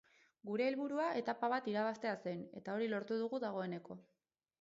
Gure 0.51 0.63
helburua 0.69 1.09
etapa 1.19 1.49
bat 1.53 1.67
irabaztea 1.73 2.13
zen 2.29 2.41
eta 2.61 2.79
hori 2.79 2.89
lortu 2.95 3.19
dugu 3.21 3.41
dagoeneko. 3.45 3.99